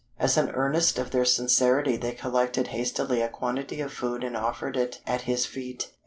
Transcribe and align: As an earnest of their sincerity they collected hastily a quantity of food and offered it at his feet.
As 0.17 0.35
an 0.35 0.49
earnest 0.55 0.97
of 0.97 1.11
their 1.11 1.25
sincerity 1.25 1.95
they 1.95 2.13
collected 2.13 2.69
hastily 2.69 3.21
a 3.21 3.29
quantity 3.29 3.81
of 3.81 3.93
food 3.93 4.23
and 4.23 4.35
offered 4.35 4.75
it 4.75 4.99
at 5.05 5.21
his 5.29 5.45
feet. 5.45 5.91